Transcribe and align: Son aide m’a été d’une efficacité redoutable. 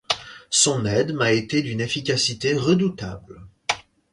Son 0.49 0.85
aide 0.87 1.13
m’a 1.13 1.31
été 1.31 1.61
d’une 1.61 1.79
efficacité 1.79 2.55
redoutable. 2.57 3.45